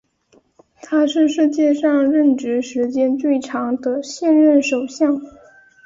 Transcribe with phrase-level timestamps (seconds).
[0.81, 5.21] 他是世界上任职时间最长的现任首相。